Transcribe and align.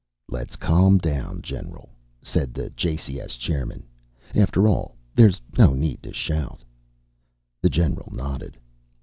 "Let's 0.29 0.55
calm 0.55 0.97
down, 0.97 1.43
General," 1.43 1.87
said 2.23 2.55
the 2.55 2.71
JCS 2.71 3.37
chairman, 3.37 3.83
"After 4.33 4.67
all, 4.67 4.95
there's 5.13 5.39
no 5.59 5.73
need 5.75 6.01
to 6.01 6.11
shout." 6.11 6.63
The 7.61 7.69
general 7.69 8.11
nodded. 8.11 8.57